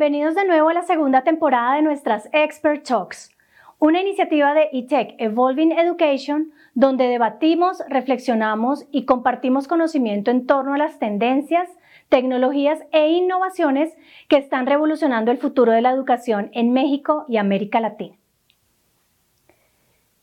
Bienvenidos 0.00 0.34
de 0.34 0.46
nuevo 0.46 0.70
a 0.70 0.72
la 0.72 0.82
segunda 0.82 1.24
temporada 1.24 1.74
de 1.76 1.82
nuestras 1.82 2.26
Expert 2.32 2.88
Talks, 2.88 3.36
una 3.78 4.00
iniciativa 4.00 4.54
de 4.54 4.70
eTech 4.72 5.14
Evolving 5.18 5.72
Education 5.72 6.52
donde 6.72 7.06
debatimos, 7.06 7.82
reflexionamos 7.86 8.86
y 8.90 9.04
compartimos 9.04 9.68
conocimiento 9.68 10.30
en 10.30 10.46
torno 10.46 10.72
a 10.72 10.78
las 10.78 10.98
tendencias, 10.98 11.68
tecnologías 12.08 12.78
e 12.92 13.10
innovaciones 13.10 13.94
que 14.28 14.38
están 14.38 14.64
revolucionando 14.64 15.32
el 15.32 15.36
futuro 15.36 15.72
de 15.72 15.82
la 15.82 15.90
educación 15.90 16.48
en 16.54 16.72
México 16.72 17.26
y 17.28 17.36
América 17.36 17.78
Latina. 17.78 18.16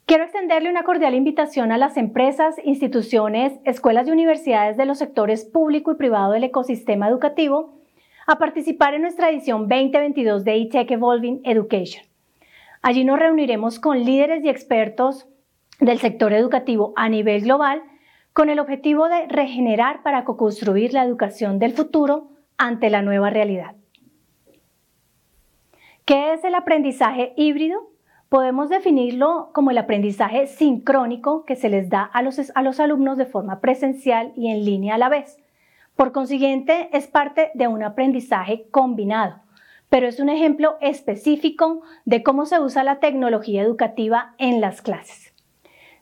Quiero 0.08 0.24
extenderle 0.24 0.72
una 0.72 0.86
cordial 0.86 1.14
invitación 1.14 1.72
a 1.72 1.78
las 1.78 1.98
empresas, 1.98 2.56
instituciones, 2.64 3.54
escuelas 3.64 4.08
y 4.08 4.12
universidades 4.12 4.76
de 4.76 4.88
los 4.88 4.98
sectores 4.98 5.46
público 5.46 5.92
y 5.92 5.98
privado 5.98 6.32
del 6.32 6.46
ecosistema 6.46 7.08
educativo 7.08 7.78
a 8.30 8.40
participar 8.40 8.94
en 8.94 9.04
nuestra 9.04 9.30
edición 9.30 9.70
2022 9.70 10.44
de 10.44 10.62
eTech 10.62 10.92
Evolving 10.92 11.40
Education. 11.46 12.06
Allí 12.82 13.06
nos 13.06 13.18
reuniremos 13.18 13.80
con 13.80 14.04
líderes 14.04 14.44
y 14.44 14.50
expertos 14.50 15.30
del 15.80 15.98
sector 16.00 16.34
educativo 16.34 16.92
a 16.98 17.08
nivel 17.08 17.44
global 17.44 17.82
con 18.34 18.50
el 18.50 18.60
objetivo 18.60 19.08
de 19.08 19.28
regenerar 19.28 20.04
para 20.04 20.26
co-construir 20.26 20.92
la 20.92 21.06
educación 21.06 21.58
del 21.58 21.72
futuro 21.72 22.28
ante 22.58 22.90
la 22.90 23.02
nueva 23.02 23.30
realidad. 23.30 23.76
¿Qué 26.04 26.34
es 26.34 26.44
el 26.44 26.56
aprendizaje 26.56 27.32
híbrido? 27.38 27.92
Podemos 28.28 28.68
definirlo 28.68 29.52
como 29.54 29.72
el 29.72 29.78
aprendizaje 29.78 30.48
sincrónico 30.48 31.46
que 31.46 31.56
se 31.56 31.70
les 31.70 31.90
da 31.90 32.02
a 32.04 32.22
los, 32.24 32.52
a 32.54 32.62
los 32.62 32.82
alumnos 32.82 33.18
de 33.18 33.26
forma 33.26 33.62
presencial 33.62 34.34
y 34.36 34.50
en 34.50 34.66
línea 34.66 34.96
a 34.96 34.98
la 34.98 35.08
vez. 35.08 35.38
Por 35.98 36.12
consiguiente, 36.12 36.90
es 36.94 37.08
parte 37.08 37.50
de 37.56 37.68
un 37.68 37.82
aprendizaje 37.82 38.68
combinado, 38.70 39.42
pero 39.90 40.08
es 40.08 40.20
un 40.20 40.30
ejemplo 40.30 40.78
específico 40.80 41.82
de 42.06 42.22
cómo 42.22 42.46
se 42.46 42.60
usa 42.60 42.84
la 42.84 43.00
tecnología 43.00 43.64
educativa 43.64 44.36
en 44.38 44.62
las 44.62 44.84
clases. 44.84 45.34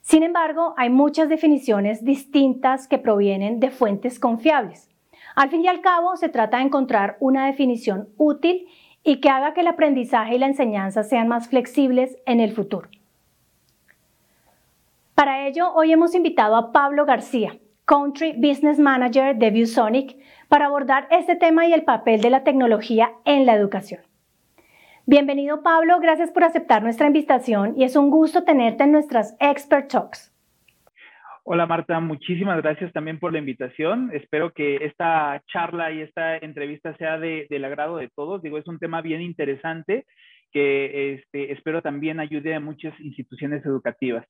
Sin 0.01 0.23
embargo, 0.23 0.73
hay 0.75 0.89
muchas 0.89 1.29
definiciones 1.29 2.03
distintas 2.03 2.89
que 2.89 2.97
provienen 2.97 3.61
de 3.61 3.71
fuentes 3.71 4.19
confiables. 4.19 4.89
Al 5.33 5.49
fin 5.49 5.63
y 5.63 5.69
al 5.69 5.79
cabo, 5.79 6.17
se 6.17 6.27
trata 6.27 6.57
de 6.57 6.63
encontrar 6.63 7.15
una 7.21 7.45
definición 7.45 8.09
útil 8.17 8.67
y 9.01 9.21
que 9.21 9.29
haga 9.29 9.53
que 9.53 9.61
el 9.61 9.67
aprendizaje 9.67 10.35
y 10.35 10.39
la 10.39 10.47
enseñanza 10.47 11.03
sean 11.03 11.29
más 11.29 11.47
flexibles 11.47 12.17
en 12.25 12.41
el 12.41 12.51
futuro. 12.51 12.89
Para 15.15 15.47
ello, 15.47 15.73
hoy 15.73 15.93
hemos 15.93 16.15
invitado 16.15 16.57
a 16.57 16.73
Pablo 16.73 17.05
García, 17.05 17.57
Country 17.85 18.33
Business 18.33 18.79
Manager 18.79 19.35
de 19.35 19.51
ViewSonic, 19.51 20.17
para 20.49 20.65
abordar 20.65 21.07
este 21.11 21.35
tema 21.35 21.67
y 21.67 21.73
el 21.73 21.83
papel 21.83 22.21
de 22.21 22.31
la 22.31 22.43
tecnología 22.43 23.11
en 23.25 23.45
la 23.45 23.55
educación. 23.55 24.01
Bienvenido 25.05 25.61
Pablo, 25.61 25.99
gracias 25.99 26.31
por 26.31 26.43
aceptar 26.43 26.81
nuestra 26.81 27.05
invitación 27.05 27.75
y 27.77 27.83
es 27.83 27.95
un 27.95 28.09
gusto 28.09 28.43
tenerte 28.43 28.85
en 28.85 28.91
nuestras 28.91 29.37
Expert 29.39 29.91
Talks. 29.91 30.33
Hola 31.43 31.67
Marta, 31.67 31.99
muchísimas 31.99 32.59
gracias 32.63 32.91
también 32.91 33.19
por 33.19 33.31
la 33.31 33.37
invitación. 33.37 34.09
Espero 34.13 34.51
que 34.51 34.77
esta 34.77 35.43
charla 35.45 35.91
y 35.91 36.01
esta 36.01 36.37
entrevista 36.37 36.97
sea 36.97 37.19
de, 37.19 37.45
del 37.51 37.65
agrado 37.65 37.97
de 37.97 38.09
todos. 38.09 38.41
Digo, 38.41 38.57
es 38.57 38.67
un 38.67 38.79
tema 38.79 39.01
bien 39.03 39.21
interesante 39.21 40.07
que 40.51 41.13
este, 41.13 41.51
espero 41.51 41.83
también 41.83 42.19
ayude 42.19 42.55
a 42.55 42.59
muchas 42.59 42.99
instituciones 42.99 43.63
educativas. 43.63 44.25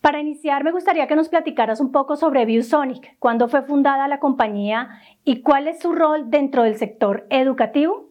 Para 0.00 0.20
iniciar, 0.20 0.64
me 0.64 0.72
gustaría 0.72 1.06
que 1.06 1.16
nos 1.16 1.28
platicaras 1.28 1.80
un 1.80 1.92
poco 1.92 2.16
sobre 2.16 2.46
ViewSonic, 2.46 3.18
cuándo 3.18 3.48
fue 3.48 3.62
fundada 3.62 4.08
la 4.08 4.18
compañía 4.18 4.88
y 5.24 5.42
cuál 5.42 5.68
es 5.68 5.80
su 5.80 5.92
rol 5.92 6.30
dentro 6.30 6.62
del 6.62 6.76
sector 6.76 7.26
educativo. 7.28 8.10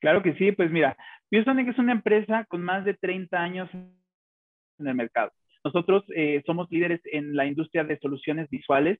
Claro 0.00 0.22
que 0.22 0.34
sí, 0.34 0.50
pues 0.50 0.72
mira, 0.72 0.96
ViewSonic 1.30 1.68
es 1.68 1.78
una 1.78 1.92
empresa 1.92 2.44
con 2.46 2.62
más 2.62 2.84
de 2.84 2.94
30 2.94 3.38
años 3.38 3.70
en 3.72 4.86
el 4.86 4.94
mercado. 4.94 5.30
Nosotros 5.64 6.04
eh, 6.14 6.42
somos 6.44 6.70
líderes 6.70 7.00
en 7.04 7.34
la 7.34 7.46
industria 7.46 7.84
de 7.84 7.98
soluciones 7.98 8.50
visuales. 8.50 8.98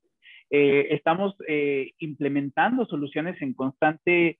Eh, 0.50 0.88
estamos 0.90 1.34
eh, 1.46 1.92
implementando 1.98 2.86
soluciones 2.86 3.40
en 3.42 3.52
constante 3.52 4.38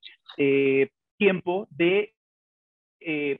tiempo 1.17 1.67
de 1.69 2.13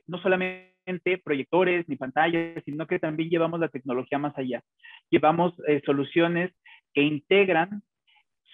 no 0.06 0.18
solamente 0.18 0.75
proyectores 1.24 1.88
ni 1.88 1.96
pantallas, 1.96 2.62
sino 2.64 2.86
que 2.86 2.98
también 2.98 3.30
llevamos 3.30 3.60
la 3.60 3.68
tecnología 3.68 4.18
más 4.18 4.36
allá. 4.38 4.62
Llevamos 5.10 5.54
eh, 5.66 5.82
soluciones 5.84 6.52
que 6.94 7.02
integran 7.02 7.82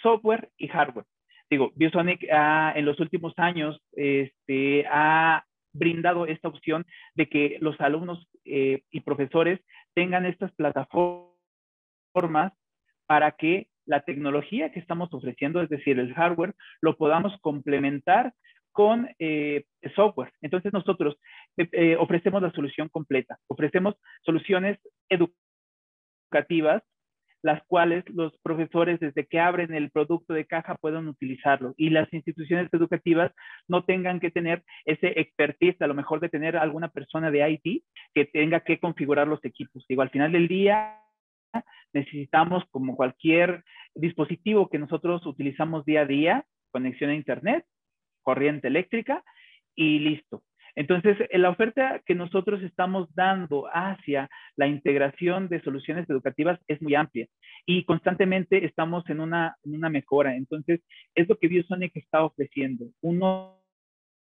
software 0.03 0.51
y 0.57 0.69
hardware. 0.69 1.07
Digo, 1.51 1.71
Biosonic 1.75 2.27
en 2.31 2.85
los 2.85 2.99
últimos 2.99 3.35
años 3.37 3.81
este, 3.93 4.87
ha 4.91 5.45
brindado 5.75 6.27
esta 6.27 6.49
opción 6.49 6.85
de 7.15 7.29
que 7.29 7.59
los 7.61 7.81
alumnos 7.81 8.27
eh, 8.45 8.83
y 8.91 9.01
profesores 9.01 9.61
tengan 9.95 10.27
estas 10.27 10.53
plataformas 10.53 12.53
para 13.07 13.33
que 13.33 13.69
la 13.85 14.01
tecnología 14.01 14.73
que 14.73 14.81
estamos 14.81 15.13
ofreciendo, 15.13 15.61
es 15.61 15.69
decir, 15.69 15.99
el 15.99 16.15
hardware, 16.15 16.55
lo 16.81 16.97
podamos 16.97 17.39
complementar 17.41 18.33
con 18.73 19.09
eh, 19.19 19.65
software. 19.95 20.33
Entonces 20.41 20.73
nosotros 20.73 21.17
eh, 21.57 21.69
eh, 21.73 21.97
ofrecemos 21.99 22.43
la 22.43 22.53
solución 22.53 22.89
completa, 22.89 23.39
ofrecemos 23.47 23.95
soluciones 24.25 24.79
educativas, 25.09 26.83
las 27.43 27.63
cuales 27.65 28.05
los 28.09 28.33
profesores 28.43 29.01
desde 29.01 29.27
que 29.27 29.41
abren 29.41 29.75
el 29.75 29.91
producto 29.91 30.33
de 30.33 30.47
caja 30.47 30.77
puedan 30.77 31.09
utilizarlo 31.09 31.75
y 31.77 31.91
las 31.91 32.13
instituciones 32.13 32.69
educativas 32.73 33.33
no 33.67 33.85
tengan 33.85 34.21
que 34.21 34.31
tener 34.31 34.63
ese 34.85 35.21
expertise, 35.21 35.83
a 35.83 35.89
lo 35.89 35.95
mejor 35.95 36.21
de 36.21 36.29
tener 36.29 36.57
alguna 36.57 36.89
persona 36.89 37.31
de 37.31 37.51
IT 37.51 37.85
que 38.15 38.25
tenga 38.27 38.61
que 38.61 38.79
configurar 38.79 39.27
los 39.27 39.45
equipos. 39.45 39.85
Digo, 39.89 40.03
al 40.03 40.11
final 40.11 40.31
del 40.33 40.47
día 40.47 41.01
necesitamos 41.93 42.65
como 42.71 42.97
cualquier 42.97 43.65
dispositivo 43.95 44.71
que 44.71 44.79
nosotros 44.79 45.27
utilizamos 45.27 45.85
día 45.85 46.03
a 46.03 46.07
día, 46.07 46.47
conexión 46.71 47.11
a 47.11 47.15
Internet, 47.15 47.67
corriente 48.23 48.69
eléctrica 48.69 49.23
y 49.75 49.99
listo. 49.99 50.43
Entonces, 50.75 51.19
la 51.33 51.51
oferta 51.51 52.01
que 52.07 52.15
nosotros 52.15 52.63
estamos 52.63 53.15
dando 53.15 53.67
hacia 53.73 54.31
la 54.57 54.67
integración 54.67 55.49
de 55.49 55.63
soluciones 55.63 56.09
educativas 56.09 56.59
es 56.67 56.81
muy 56.81 56.95
amplia 56.95 57.27
y 57.67 57.85
constantemente 57.85 58.65
estamos 58.65 59.09
en 59.11 59.21
una, 59.21 59.57
mejora. 59.65 60.37
Entonces, 60.37 60.81
es 61.15 61.29
lo 61.29 61.37
que 61.37 61.49
Biosonic 61.49 61.95
está 61.97 62.25
ofreciendo. 62.25 62.87
Uno 63.03 63.59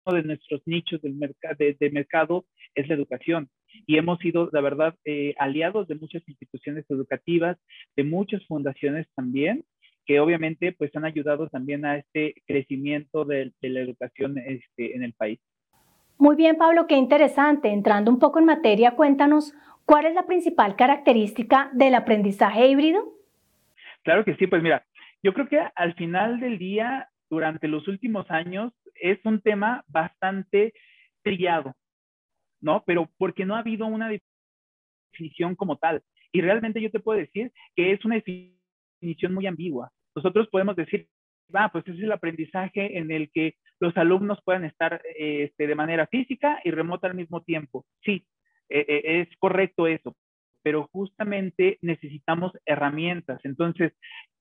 de 0.05 0.23
nuestros 0.23 0.61
nichos 0.65 1.01
del 1.01 1.17
de, 1.19 1.89
mercado 1.91 2.45
es 2.75 2.87
la 2.87 2.95
educación 2.95 3.49
y 3.85 3.97
hemos 3.97 4.19
sido, 4.19 4.49
la 4.51 4.61
verdad, 4.61 4.95
eh, 5.05 5.33
aliados 5.37 5.87
de 5.87 5.95
muchas 5.95 6.27
instituciones 6.27 6.85
educativas, 6.89 7.57
de 7.95 8.03
muchas 8.03 8.45
fundaciones 8.47 9.07
también, 9.15 9.63
que 10.05 10.19
obviamente 10.19 10.73
pues 10.73 10.95
han 10.95 11.05
ayudado 11.05 11.47
también 11.47 11.85
a 11.85 11.97
este 11.97 12.35
crecimiento 12.45 13.23
de, 13.23 13.53
la 13.61 13.79
educación 13.79 14.37
este, 14.37 14.95
en 14.95 15.03
el 15.03 15.13
país. 15.13 15.39
Muy 16.17 16.35
bien, 16.35 16.57
Pablo, 16.57 16.87
qué 16.87 16.95
interesante. 16.95 17.69
Entrando 17.69 18.11
un 18.11 18.19
poco 18.19 18.39
en 18.39 18.45
materia, 18.45 18.91
cuéntanos, 18.91 19.53
¿cuál 19.85 20.05
es 20.05 20.13
la 20.13 20.25
principal 20.25 20.75
característica 20.75 21.69
del 21.73 21.95
aprendizaje 21.95 22.67
híbrido? 22.67 23.03
Claro 24.03 24.23
que 24.23 24.35
sí, 24.35 24.47
pues 24.47 24.61
mira, 24.61 24.85
yo 25.21 25.33
creo 25.33 25.47
que 25.47 25.59
al 25.75 25.93
final 25.95 26.39
del 26.39 26.57
día, 26.57 27.09
durante 27.29 27.67
los 27.67 27.87
últimos 27.87 28.29
años, 28.29 28.73
es 28.95 29.19
un 29.25 29.41
tema 29.41 29.83
bastante 29.87 30.73
trillado, 31.23 31.73
¿no? 32.61 32.83
Pero 32.85 33.09
porque 33.17 33.45
no 33.45 33.55
ha 33.55 33.59
habido 33.59 33.85
una 33.85 34.09
definición 35.11 35.55
como 35.55 35.77
tal. 35.77 36.03
Y 36.31 36.41
realmente 36.41 36.81
yo 36.81 36.91
te 36.91 36.99
puedo 36.99 37.19
decir 37.19 37.51
que 37.75 37.91
es 37.91 38.03
una 38.05 38.15
definición 38.15 39.33
muy 39.33 39.47
ambigua. 39.47 39.91
Nosotros 40.15 40.47
podemos 40.49 40.75
decir, 40.75 41.07
va, 41.53 41.69
pues 41.69 41.87
es 41.87 41.99
el 41.99 42.11
aprendizaje 42.11 42.97
en 42.97 43.11
el 43.11 43.31
que 43.31 43.55
los 43.83 43.97
alumnos 43.97 44.39
puedan 44.45 44.63
estar 44.63 45.01
este, 45.17 45.67
de 45.67 45.75
manera 45.75 46.07
física 46.07 46.61
y 46.63 46.71
remota 46.71 47.07
al 47.07 47.15
mismo 47.15 47.41
tiempo. 47.41 47.85
Sí, 48.01 48.25
e, 48.69 48.79
e, 48.79 49.21
es 49.21 49.27
correcto 49.39 49.87
eso, 49.87 50.15
pero 50.63 50.87
justamente 50.93 51.79
necesitamos 51.81 52.53
herramientas. 52.65 53.41
Entonces, 53.43 53.91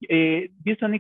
eh, 0.09 0.50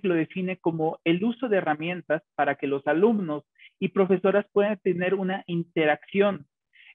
lo 0.02 0.14
define 0.14 0.56
como 0.56 0.98
el 1.04 1.22
uso 1.22 1.48
de 1.48 1.58
herramientas 1.58 2.22
para 2.34 2.56
que 2.56 2.66
los 2.66 2.84
alumnos 2.88 3.44
y 3.78 3.90
profesoras 3.90 4.44
puedan 4.52 4.76
tener 4.78 5.14
una 5.14 5.44
interacción 5.46 6.46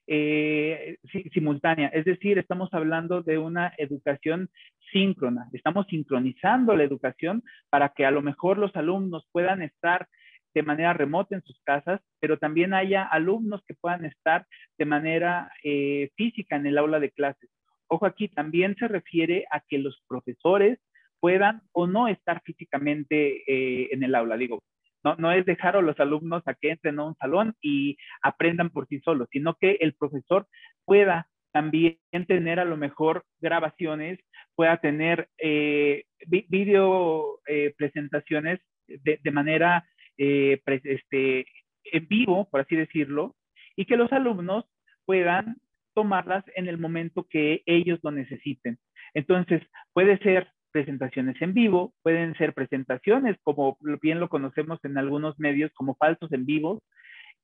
eh, 0.05 0.97
simultánea. 1.33 1.87
Es 1.87 2.03
decir, 2.03 2.37
estamos 2.37 2.73
hablando 2.73 3.21
de 3.21 3.37
una 3.37 3.73
educación 3.77 4.49
síncrona. 4.91 5.47
Estamos 5.53 5.87
sincronizando 5.87 6.75
la 6.75 6.83
educación 6.83 7.41
para 7.69 7.89
que 7.95 8.05
a 8.05 8.11
lo 8.11 8.21
mejor 8.21 8.57
los 8.57 8.75
alumnos 8.75 9.25
puedan 9.31 9.61
estar 9.61 10.07
de 10.57 10.63
manera 10.63 10.91
remota 10.93 11.35
en 11.35 11.43
sus 11.43 11.61
casas, 11.61 12.01
pero 12.19 12.39
también 12.39 12.73
haya 12.73 13.03
alumnos 13.03 13.63
que 13.67 13.75
puedan 13.75 14.05
estar 14.05 14.47
de 14.79 14.85
manera 14.85 15.51
eh, 15.63 16.09
física 16.15 16.55
en 16.55 16.65
el 16.65 16.79
aula 16.79 16.99
de 16.99 17.11
clases. 17.11 17.51
Ojo 17.87 18.07
aquí, 18.07 18.27
también 18.27 18.75
se 18.79 18.87
refiere 18.87 19.45
a 19.51 19.59
que 19.59 19.77
los 19.77 20.01
profesores 20.07 20.79
puedan 21.19 21.61
o 21.73 21.85
no 21.85 22.07
estar 22.07 22.41
físicamente 22.41 23.43
eh, 23.45 23.89
en 23.91 24.01
el 24.01 24.15
aula. 24.15 24.35
Digo, 24.35 24.63
No, 25.03 25.15
no 25.17 25.31
es 25.31 25.45
dejar 25.45 25.75
a 25.75 25.81
los 25.81 25.99
alumnos 25.99 26.41
a 26.47 26.55
que 26.55 26.71
entren 26.71 26.99
a 26.99 27.05
un 27.05 27.15
salón 27.17 27.53
y 27.61 27.95
aprendan 28.23 28.71
por 28.71 28.87
sí 28.87 28.99
solos, 29.01 29.27
sino 29.31 29.53
que 29.61 29.77
el 29.79 29.93
profesor 29.93 30.47
pueda 30.85 31.27
también 31.51 31.99
tener 32.27 32.59
a 32.59 32.65
lo 32.65 32.77
mejor 32.77 33.25
grabaciones, 33.39 34.19
pueda 34.55 34.77
tener 34.77 35.29
eh, 35.37 36.05
video 36.27 37.39
presentaciones 37.77 38.59
de, 38.87 39.19
de 39.23 39.31
manera 39.31 39.85
eh, 40.17 40.61
este, 40.65 41.45
en 41.85 42.07
vivo, 42.07 42.49
por 42.49 42.61
así 42.61 42.75
decirlo, 42.75 43.35
y 43.75 43.85
que 43.85 43.97
los 43.97 44.11
alumnos 44.11 44.65
puedan 45.05 45.57
tomarlas 45.93 46.43
en 46.55 46.67
el 46.67 46.77
momento 46.77 47.27
que 47.29 47.63
ellos 47.65 47.99
lo 48.03 48.11
necesiten. 48.11 48.77
Entonces, 49.13 49.61
puede 49.93 50.17
ser 50.19 50.47
presentaciones 50.71 51.41
en 51.41 51.53
vivo, 51.53 51.93
pueden 52.03 52.35
ser 52.35 52.53
presentaciones, 52.53 53.37
como 53.41 53.77
bien 54.01 54.19
lo 54.19 54.29
conocemos 54.29 54.79
en 54.83 54.97
algunos 54.97 55.39
medios, 55.39 55.71
como 55.73 55.95
falsos 55.95 56.31
en 56.33 56.45
vivo, 56.45 56.83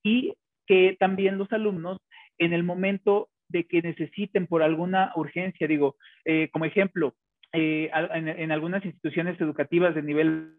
y 0.04 0.34
que 0.68 0.96
también 1.00 1.38
los 1.38 1.52
alumnos, 1.52 1.98
en 2.38 2.54
el 2.54 2.64
momento 2.64 3.30
de 3.50 3.66
que 3.66 3.82
necesiten 3.82 4.48
por 4.48 4.62
alguna 4.64 5.12
urgencia, 5.16 5.68
digo, 5.68 5.96
eh, 6.26 6.50
como 6.52 6.66
ejemplo, 6.66 7.16
eh, 7.54 7.90
en, 8.14 8.28
en, 8.28 8.52
algunas 8.52 8.84
instituciones 8.84 9.40
educativas 9.40 9.94
de 9.94 10.02
nivel 10.02 10.58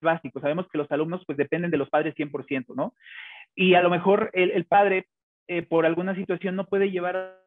básico, 0.00 0.40
sabemos 0.40 0.66
que 0.70 0.78
los 0.78 0.90
alumnos 0.90 1.24
pues 1.26 1.38
dependen 1.38 1.70
de 1.70 1.76
los 1.76 1.88
padres 1.88 2.14
100%, 2.14 2.74
¿no? 2.74 2.94
Y 3.54 3.74
a 3.74 3.82
lo 3.82 3.90
mejor 3.90 4.30
el, 4.32 4.50
el 4.52 4.64
padre 4.64 5.06
eh, 5.48 5.62
por 5.62 5.86
alguna 5.86 6.14
situación 6.14 6.56
no 6.56 6.66
puede 6.66 6.90
llevar 6.90 7.38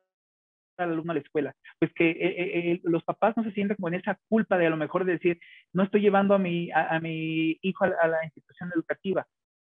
al 0.77 0.92
alumno 0.92 1.12
a 1.12 1.15
la 1.15 1.21
escuela, 1.21 1.53
pues 1.80 1.92
que 1.94 2.09
eh, 2.09 2.71
eh, 2.71 2.81
los 2.83 3.03
papás 3.03 3.38
no 3.38 3.44
se 3.44 3.51
sientan 3.51 3.77
con 3.80 3.94
esa 3.94 4.18
culpa 4.27 4.57
de 4.57 4.68
a 4.68 4.69
lo 4.69 4.77
mejor 4.77 5.06
de 5.06 5.13
decir, 5.13 5.39
no 5.74 5.83
estoy 5.83 6.01
llevando 6.01 6.33
a 6.33 6.39
mi, 6.39 6.71
a, 6.71 6.95
a 6.95 7.00
mi 7.00 7.59
hijo 7.62 7.86
a, 7.86 7.89
a, 8.01 8.07
la 8.07 8.24
institución 8.24 8.71
educativa, 8.74 9.27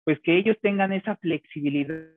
pues 0.05 0.19
que 0.21 0.37
ellos 0.37 0.57
tengan 0.61 0.93
esa 0.93 1.17
flexibilidad 1.17 2.09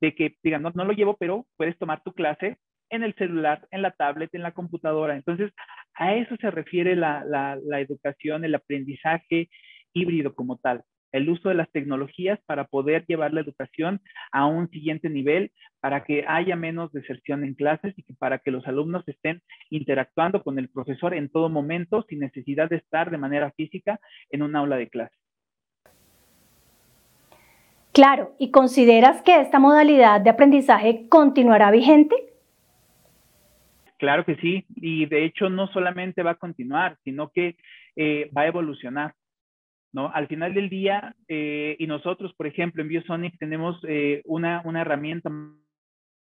de 0.00 0.14
que 0.14 0.36
digan, 0.42 0.62
no, 0.62 0.72
no 0.74 0.84
lo 0.84 0.92
llevo, 0.92 1.16
pero 1.16 1.46
puedes 1.56 1.78
tomar 1.78 2.02
tu 2.02 2.12
clase 2.12 2.58
en 2.90 3.02
el 3.02 3.14
celular, 3.14 3.66
en 3.70 3.82
la 3.82 3.90
tablet, 3.90 4.34
en 4.34 4.42
la 4.42 4.52
computadora. 4.52 5.16
Entonces, 5.16 5.52
a 5.94 6.14
eso 6.14 6.36
se 6.40 6.50
refiere 6.50 6.96
la, 6.96 7.58
educación, 7.78 8.44
el 8.44 8.54
aprendizaje 8.54 9.48
híbrido 9.92 10.34
como 10.34 10.58
tal 10.58 10.82
el 11.12 11.30
uso 11.30 11.48
de 11.48 11.54
las 11.54 11.70
tecnologías 11.70 12.38
para 12.46 12.66
poder 12.66 13.06
llevar 13.06 13.32
la 13.32 13.40
educación 13.40 14.00
a 14.32 14.46
un 14.46 14.68
siguiente 14.68 15.08
nivel, 15.08 15.50
para 15.80 16.04
que 16.04 16.24
haya 16.28 16.56
menos 16.56 16.92
deserción 16.92 17.42
en 17.44 17.54
clases 17.54 17.94
y 17.96 18.02
para 18.14 18.38
que 18.38 18.50
los 18.50 18.66
alumnos 18.66 19.02
estén 19.06 19.40
interactuando 19.70 20.42
con 20.42 20.58
el 20.58 20.68
profesor 20.68 21.14
en 21.14 21.30
todo 21.30 21.48
momento 21.48 22.04
sin 22.08 22.18
necesidad 22.18 22.68
de 22.68 22.76
estar 22.76 23.10
de 23.10 23.18
manera 23.18 23.50
física 23.52 23.98
en 24.30 24.42
un 24.42 24.56
aula 24.56 24.76
de 24.76 24.88
clase. 24.88 25.16
Claro, 27.92 28.34
¿y 28.38 28.50
consideras 28.50 29.22
que 29.22 29.40
esta 29.40 29.58
modalidad 29.58 30.20
de 30.20 30.28
aprendizaje 30.28 31.06
continuará 31.08 31.70
vigente? 31.70 32.14
Claro 33.98 34.24
que 34.24 34.36
sí, 34.36 34.66
y 34.76 35.06
de 35.06 35.24
hecho 35.24 35.48
no 35.48 35.68
solamente 35.68 36.22
va 36.22 36.32
a 36.32 36.38
continuar, 36.38 36.98
sino 37.02 37.30
que 37.30 37.56
eh, 37.96 38.30
va 38.36 38.42
a 38.42 38.46
evolucionar. 38.48 39.14
¿no? 39.92 40.12
Al 40.12 40.28
final 40.28 40.52
del 40.52 40.68
día, 40.68 41.14
eh, 41.28 41.76
y 41.78 41.86
nosotros, 41.86 42.34
por 42.34 42.46
ejemplo, 42.46 42.82
en 42.82 42.88
Biosonic 42.88 43.38
tenemos 43.38 43.80
eh, 43.88 44.20
una, 44.26 44.60
una 44.64 44.82
herramienta 44.82 45.30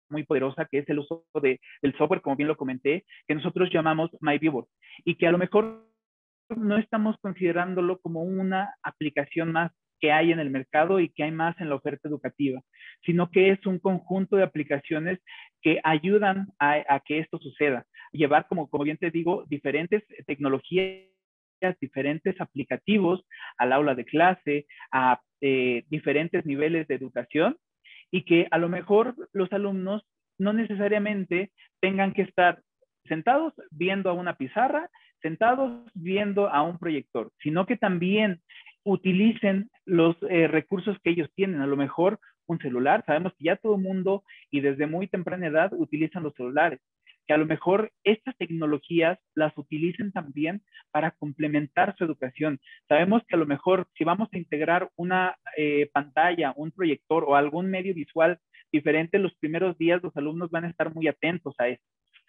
muy 0.10 0.24
poderosa 0.24 0.66
que 0.66 0.80
es 0.80 0.90
el 0.90 1.00
uso 1.00 1.26
de, 1.42 1.60
del 1.82 1.96
software, 1.98 2.22
como 2.22 2.36
bien 2.36 2.48
lo 2.48 2.58
comenté, 2.58 3.06
que 3.28 3.36
nosotros 3.36 3.70
llamamos 3.72 4.10
MyViewer 4.20 4.66
y 5.06 5.16
que 5.16 5.28
a 5.28 5.32
lo 5.32 5.38
mejor 5.38 5.88
no 6.50 6.78
estamos 6.78 7.16
considerándolo 7.22 8.00
como 8.00 8.24
una 8.24 8.76
aplicación 8.84 9.52
más 9.52 9.72
que 10.00 10.12
hay 10.12 10.32
en 10.32 10.40
el 10.40 10.50
mercado 10.50 11.00
y 11.00 11.10
que 11.10 11.24
hay 11.24 11.32
más 11.32 11.60
en 11.62 11.70
la 11.70 11.76
oferta 11.76 12.10
educativa, 12.10 12.62
sino 13.06 13.30
que 13.30 13.52
es 13.52 13.66
un 13.66 13.80
conjunto 13.80 14.36
de 14.36 14.44
aplicaciones 14.44 15.20
que 15.62 15.80
ayudan 15.84 16.48
a, 16.60 17.00
que 17.06 17.20
esto 17.20 17.38
suceda. 17.40 17.86
Llevar, 18.12 18.48
como, 18.48 18.70
como 18.70 18.84
bien 18.84 18.98
te 18.98 19.12
digo, 19.12 19.46
diferentes 19.48 20.04
tecnologías 20.26 21.08
diferentes 21.80 22.40
aplicativos 22.42 23.24
al 23.58 23.72
aula 23.72 23.94
de 23.94 24.06
clase, 24.06 24.66
a 24.92 25.22
eh, 25.42 25.84
diferentes 25.90 26.46
niveles 26.46 26.88
de 26.88 26.96
educación 26.96 27.58
y 28.10 28.24
que 28.24 28.48
a 28.52 28.58
lo 28.58 28.68
mejor 28.68 29.16
los 29.32 29.52
alumnos 29.54 30.04
no 30.38 30.54
necesariamente 30.54 31.52
tengan 31.80 32.14
que 32.14 32.24
estar 32.24 32.62
sentados 33.06 33.54
viendo 33.70 34.10
a 34.10 34.14
una 34.14 34.36
pizarra, 34.36 34.90
sentados 35.22 35.84
viendo 35.94 36.50
a 36.50 36.64
un 36.64 36.78
proyector, 36.80 37.32
sino 37.42 37.66
que 37.66 37.78
también 37.78 38.42
utilicen 38.84 39.70
los 39.86 40.16
eh, 40.30 40.48
recursos 40.48 40.98
que 41.04 41.12
ellos 41.12 41.30
tienen, 41.36 41.62
a 41.62 41.68
lo 41.68 41.78
mejor 41.78 42.20
un 42.52 42.60
celular. 42.60 43.04
Sabemos 43.06 43.34
que 43.38 43.46
ya 43.46 43.56
todo 43.56 43.76
el 43.76 43.82
mundo 43.82 44.24
y 44.50 44.62
desde 44.62 44.88
muy 44.88 45.08
temprana 45.08 45.48
edad 45.48 45.72
utilizan 45.74 46.24
los 46.24 46.34
celulares 46.36 46.80
que 47.28 47.34
a 47.34 47.38
lo 47.38 47.46
mejor 47.46 47.92
estas 48.04 48.36
tecnologías 48.38 49.20
las 49.36 49.56
utilicen 49.58 50.12
también 50.12 50.62
para 50.92 51.12
complementar 51.12 51.96
su 51.98 52.04
educación. 52.04 52.60
Sabemos 52.88 53.24
que 53.28 53.36
a 53.36 53.40
lo 53.40 53.46
mejor 53.46 53.88
si 53.98 54.04
vamos 54.04 54.30
a 54.32 54.38
integrar 54.38 54.90
una 54.96 55.36
eh, 55.58 55.90
pantalla, 55.94 56.54
un 56.56 56.72
proyector 56.72 57.24
o 57.26 57.36
algún 57.36 57.70
medio 57.70 57.94
visual 57.94 58.40
diferente, 58.72 59.20
los 59.20 59.36
primeros 59.36 59.78
días 59.78 60.02
los 60.02 60.16
alumnos 60.16 60.50
van 60.50 60.66
a 60.66 60.70
estar 60.70 60.94
muy 60.94 61.08
atentos 61.08 61.54
a 61.60 61.68
eso. 61.68 61.84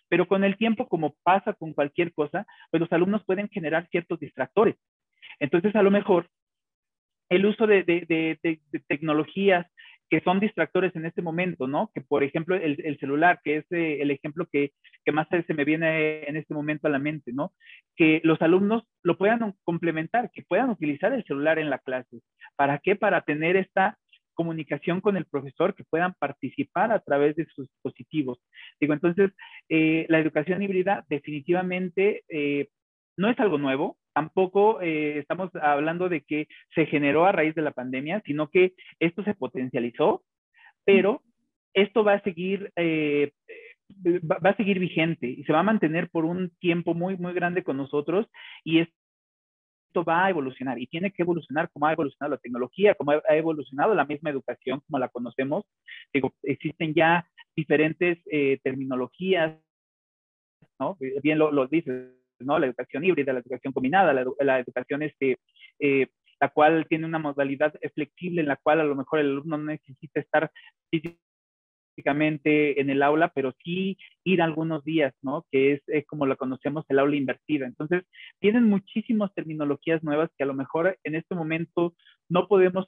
Pero 0.09 0.27
con 0.29 0.45
el 0.45 0.57
tiempo, 0.57 0.89
como 0.89 1.15
pasa 1.23 1.55
con 1.55 1.73
cualquier 1.73 2.13
cosa, 2.13 2.47
pues 2.71 2.81
los 2.81 2.93
alumnos 2.93 3.25
pueden 3.25 3.49
generar 3.49 3.89
ciertos 3.91 4.21
distractores. 4.21 4.77
Entonces, 5.39 5.75
a 5.75 5.83
lo 5.83 5.91
mejor 5.91 6.29
el 7.31 7.47
uso 7.47 7.67
de, 7.67 7.83
de, 7.83 8.05
de, 8.07 8.61
de 8.71 8.79
tecnologías 8.81 9.67
que 10.13 10.21
son 10.21 10.41
distractores 10.41 10.95
en 10.95 11.07
este 11.07 11.23
momento, 11.23 11.67
¿no? 11.67 11.91
Que 11.95 12.03
por 12.03 12.23
ejemplo 12.23 12.55
el, 12.55 12.77
el 12.85 12.99
celular, 12.99 13.41
que 13.43 13.57
es 13.57 13.65
eh, 13.73 14.03
el 14.03 14.11
ejemplo 14.11 14.47
que, 14.53 14.73
que, 15.07 15.11
más 15.11 15.27
se 15.31 15.55
me 15.55 15.65
viene 15.65 16.29
en 16.29 16.37
este 16.37 16.53
momento 16.53 16.87
a 16.87 16.91
la 16.91 16.99
mente, 16.99 17.33
¿no? 17.33 17.55
Que 17.97 18.21
los 18.23 18.43
alumnos 18.43 18.83
lo 19.03 19.17
puedan 19.17 19.55
complementar, 19.65 20.31
que 20.31 20.43
puedan 20.43 20.69
utilizar 20.69 21.15
el 21.15 21.25
celular 21.25 21.59
en 21.59 21.71
la 21.71 21.79
clase. 21.79 22.21
¿Para 22.57 22.79
qué? 22.81 22.95
Para 22.95 23.23
tener 23.23 23.57
esta 23.57 23.97
comunicación 24.35 25.01
con 25.01 25.17
el 25.17 25.25
profesor, 25.25 25.75
que 25.75 25.85
puedan 25.85 26.13
participar 26.19 26.93
a 26.93 27.01
través 27.01 27.35
de 27.37 27.47
sus 27.47 27.71
dispositivos. 27.71 28.39
Digo, 28.79 28.93
entonces, 28.93 29.31
eh, 29.71 30.05
la 30.11 30.19
educación 30.19 30.61
híbrida 30.63 31.07
definitivamente 31.09 32.23
eh, 32.29 32.69
no 33.17 33.31
es 33.31 33.41
algo 33.41 33.57
nuevo, 33.57 33.97
tampoco 34.13 34.81
eh, 34.81 35.19
estamos 35.19 35.51
hablando 35.55 36.09
de 36.09 36.23
que 36.23 36.49
se 36.75 36.87
generó 36.87 37.25
a 37.25 37.33
raíz 37.33 37.55
de 37.55 37.63
la 37.63 37.73
pandemia, 37.73 38.23
sino 38.25 38.49
que 38.49 38.75
esto 38.99 39.23
se 39.25 39.35
potencializó, 39.35 40.23
pero 40.85 41.23
esto 41.75 42.05
va 42.05 42.15
a 42.15 42.23
seguir, 42.23 42.71
eh, 42.77 43.33
va, 44.07 44.39
va, 44.45 44.51
a 44.51 44.57
seguir 44.57 44.79
vigente 44.79 45.27
y 45.27 45.45
se 45.45 45.53
va 45.53 45.61
a 45.61 45.65
mantener 45.65 46.11
por 46.11 46.25
un 46.25 46.51
tiempo 46.59 46.95
muy, 46.95 47.17
muy 47.17 47.33
grande 47.33 47.63
con 47.63 47.77
nosotros 47.77 48.27
y 48.65 48.81
esto 48.81 50.05
va 50.05 50.27
a 50.27 50.31
evolucionar 50.31 50.79
y 50.79 50.87
tiene 50.87 51.11
que 51.11 51.23
evolucionar 51.23 51.71
como 51.71 51.87
ha 51.87 51.93
evolucionado 51.93 52.35
la 52.35 52.41
tecnología, 52.41 52.95
como 52.95 53.13
ha 53.13 53.37
evolucionado 53.37 53.95
la 53.95 54.05
misma 54.05 54.31
educación 54.31 54.81
como 54.87 54.99
la 54.99 55.09
conocemos. 55.09 55.65
Digo, 56.13 56.35
existen 56.43 56.95
ya 56.95 57.27
diferentes 57.55 58.19
eh, 58.31 58.59
terminologías, 58.63 59.59
¿no? 60.79 60.97
Bien 61.23 61.39
lo, 61.39 61.53
lo 61.53 61.67
dices, 61.67 62.22
¿no? 62.45 62.59
La 62.59 62.67
educación 62.67 63.05
híbrida, 63.05 63.33
la 63.33 63.41
educación 63.41 63.73
combinada, 63.73 64.13
la, 64.13 64.25
la 64.41 64.59
educación 64.61 65.03
este, 65.03 65.39
eh, 65.79 66.09
la 66.41 66.49
cual 66.49 66.87
tiene 66.89 67.07
una 67.07 67.19
modalidad 67.19 67.73
flexible 67.95 68.41
en 68.41 68.49
la 68.49 68.57
cual 68.57 68.81
a 68.81 68.85
lo 68.85 68.97
mejor 68.97 69.21
el 69.21 69.31
alumno 69.31 69.59
no 69.59 69.65
necesita 69.65 70.21
estar 70.21 70.51
físicamente 70.91 72.81
en 72.81 72.91
el 72.91 73.03
aula, 73.03 73.31
pero 73.35 73.55
sí 73.63 73.97
ir 74.25 74.43
algunos 74.43 74.85
días, 74.85 75.15
¿no? 75.23 75.47
Que 75.51 75.75
es, 75.75 75.83
es, 75.87 76.07
como 76.07 76.27
la 76.27 76.37
conocemos 76.37 76.85
el 76.89 76.99
aula 76.99 77.17
invertida. 77.17 77.67
Entonces, 77.67 78.05
tienen 78.41 78.65
muchísimas 78.65 79.33
terminologías 79.35 80.03
nuevas 80.03 80.31
que 80.37 80.45
a 80.45 80.47
lo 80.47 80.55
mejor 80.55 80.99
en 81.05 81.15
este 81.15 81.35
momento 81.35 81.95
no 82.29 82.49
podemos 82.49 82.87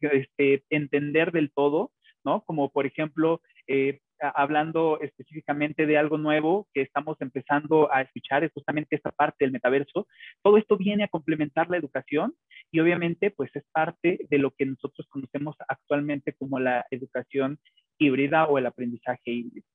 este, 0.00 0.64
entender 0.70 1.32
del 1.32 1.52
todo, 1.52 1.92
¿no? 2.24 2.42
Como 2.42 2.72
por 2.72 2.86
ejemplo, 2.86 3.40
eh, 3.68 4.00
hablando 4.20 4.98
específicamente 5.00 5.86
de 5.86 5.98
algo 5.98 6.18
nuevo 6.18 6.66
que 6.72 6.82
estamos 6.82 7.16
empezando 7.20 7.92
a 7.92 8.02
escuchar, 8.02 8.44
es 8.44 8.52
justamente 8.52 8.96
esta 8.96 9.10
parte 9.10 9.44
del 9.44 9.52
metaverso. 9.52 10.06
Todo 10.42 10.56
esto 10.56 10.76
viene 10.76 11.04
a 11.04 11.08
complementar 11.08 11.68
la 11.68 11.76
educación 11.76 12.34
y 12.70 12.80
obviamente 12.80 13.30
pues 13.30 13.54
es 13.54 13.64
parte 13.72 14.26
de 14.28 14.38
lo 14.38 14.50
que 14.50 14.66
nosotros 14.66 15.06
conocemos 15.10 15.56
actualmente 15.68 16.34
como 16.34 16.58
la 16.58 16.86
educación 16.90 17.58
híbrida 17.98 18.46
o 18.46 18.58
el 18.58 18.66
aprendizaje 18.66 19.30
híbrido. 19.30 19.66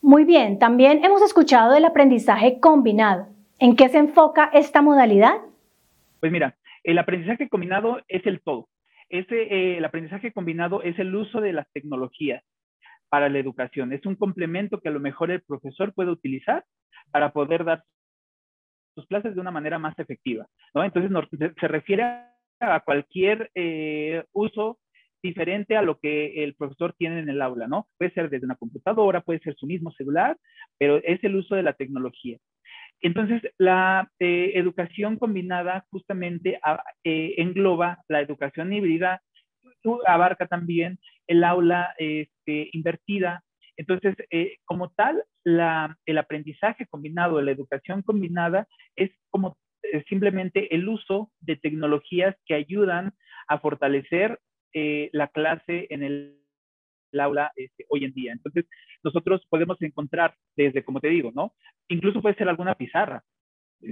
Muy 0.00 0.24
bien, 0.24 0.58
también 0.58 1.04
hemos 1.04 1.22
escuchado 1.22 1.72
del 1.72 1.84
aprendizaje 1.84 2.58
combinado. 2.60 3.28
¿En 3.58 3.76
qué 3.76 3.88
se 3.88 3.98
enfoca 3.98 4.50
esta 4.52 4.82
modalidad? 4.82 5.34
Pues 6.18 6.32
mira, 6.32 6.56
el 6.82 6.98
aprendizaje 6.98 7.48
combinado 7.48 8.00
es 8.08 8.26
el 8.26 8.40
todo. 8.40 8.68
Ese, 9.08 9.42
eh, 9.42 9.78
el 9.78 9.84
aprendizaje 9.84 10.32
combinado 10.32 10.82
es 10.82 10.98
el 10.98 11.14
uso 11.14 11.40
de 11.40 11.52
las 11.52 11.70
tecnologías 11.72 12.42
para 13.12 13.28
la 13.28 13.38
educación. 13.38 13.92
Es 13.92 14.06
un 14.06 14.16
complemento 14.16 14.80
que 14.80 14.88
a 14.88 14.92
lo 14.92 14.98
mejor 14.98 15.30
el 15.30 15.42
profesor 15.42 15.92
puede 15.92 16.10
utilizar 16.10 16.64
para 17.10 17.30
poder 17.30 17.62
dar 17.62 17.84
sus 18.94 19.06
clases 19.06 19.34
de 19.34 19.40
una 19.42 19.50
manera 19.50 19.78
más 19.78 19.98
efectiva, 19.98 20.46
¿no? 20.74 20.82
Entonces 20.82 21.12
se 21.60 21.68
refiere 21.68 22.04
a 22.58 22.80
cualquier 22.80 23.50
eh, 23.54 24.24
uso 24.32 24.78
diferente 25.22 25.76
a 25.76 25.82
lo 25.82 25.98
que 25.98 26.42
el 26.42 26.54
profesor 26.54 26.94
tiene 26.96 27.18
en 27.18 27.28
el 27.28 27.42
aula, 27.42 27.68
¿no? 27.68 27.86
Puede 27.98 28.12
ser 28.12 28.30
desde 28.30 28.46
una 28.46 28.56
computadora, 28.56 29.20
puede 29.20 29.40
ser 29.40 29.56
su 29.56 29.66
mismo 29.66 29.92
celular, 29.92 30.38
pero 30.78 30.96
es 31.04 31.22
el 31.22 31.36
uso 31.36 31.54
de 31.54 31.64
la 31.64 31.74
tecnología. 31.74 32.38
Entonces, 33.02 33.42
la 33.58 34.10
eh, 34.20 34.52
educación 34.54 35.18
combinada 35.18 35.84
justamente 35.90 36.58
ah, 36.62 36.82
eh, 37.04 37.34
engloba 37.36 37.98
la 38.08 38.22
educación 38.22 38.72
híbrida, 38.72 39.20
abarca 40.06 40.46
también 40.46 40.98
el 41.26 41.44
aula 41.44 41.94
este, 41.98 42.70
invertida. 42.72 43.42
Entonces, 43.76 44.14
eh, 44.30 44.56
como 44.64 44.90
tal, 44.90 45.24
el 45.44 46.18
aprendizaje 46.18 46.86
combinado, 46.86 47.40
la 47.40 47.50
educación 47.50 48.02
combinada 48.02 48.68
es 48.96 49.10
como 49.30 49.56
simplemente 50.08 50.74
el 50.74 50.88
uso 50.88 51.30
de 51.40 51.56
tecnologías 51.56 52.36
que 52.46 52.54
ayudan 52.54 53.12
a 53.48 53.58
fortalecer 53.58 54.38
la 54.74 55.28
clase 55.28 55.86
en 55.90 56.02
el 56.02 56.42
el 57.12 57.20
aula 57.20 57.52
este, 57.56 57.84
hoy 57.88 58.04
en 58.04 58.12
día. 58.12 58.32
Entonces, 58.32 58.66
nosotros 59.04 59.44
podemos 59.48 59.80
encontrar 59.82 60.34
desde, 60.56 60.84
como 60.84 61.00
te 61.00 61.08
digo, 61.08 61.30
¿no? 61.34 61.54
Incluso 61.88 62.20
puede 62.20 62.34
ser 62.34 62.48
alguna 62.48 62.74
pizarra, 62.74 63.22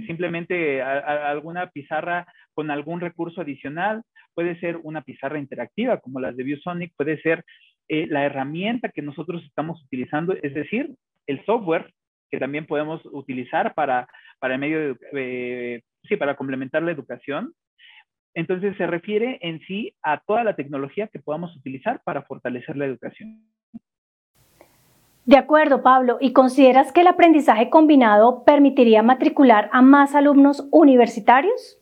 simplemente 0.07 0.81
alguna 0.81 1.67
pizarra 1.67 2.27
con 2.53 2.71
algún 2.71 2.99
recurso 2.99 3.41
adicional, 3.41 4.03
puede 4.33 4.59
ser 4.59 4.77
una 4.83 5.01
pizarra 5.01 5.39
interactiva 5.39 5.99
como 5.99 6.19
las 6.19 6.35
de 6.35 6.43
ViewSonic, 6.43 6.93
puede 6.95 7.21
ser 7.21 7.43
eh, 7.87 8.07
la 8.07 8.25
herramienta 8.25 8.89
que 8.89 9.01
nosotros 9.01 9.43
estamos 9.43 9.83
utilizando, 9.83 10.33
es 10.41 10.53
decir, 10.53 10.95
el 11.27 11.43
software 11.45 11.93
que 12.29 12.39
también 12.39 12.65
podemos 12.65 13.01
utilizar 13.05 13.73
para, 13.73 14.07
para 14.39 14.53
el 14.55 14.59
medio 14.59 14.97
eh, 15.13 15.81
sí, 16.07 16.15
para 16.15 16.35
complementar 16.35 16.83
la 16.83 16.91
educación, 16.91 17.53
entonces 18.33 18.77
se 18.77 18.87
refiere 18.87 19.39
en 19.41 19.59
sí 19.61 19.93
a 20.01 20.21
toda 20.21 20.43
la 20.43 20.55
tecnología 20.55 21.07
que 21.07 21.19
podamos 21.19 21.55
utilizar 21.55 22.01
para 22.05 22.21
fortalecer 22.23 22.77
la 22.77 22.85
educación. 22.85 23.43
De 25.31 25.37
acuerdo, 25.37 25.81
Pablo. 25.81 26.17
¿Y 26.19 26.33
consideras 26.33 26.91
que 26.91 26.99
el 26.99 27.07
aprendizaje 27.07 27.69
combinado 27.69 28.43
permitiría 28.43 29.01
matricular 29.01 29.69
a 29.71 29.81
más 29.81 30.13
alumnos 30.13 30.67
universitarios? 30.73 31.79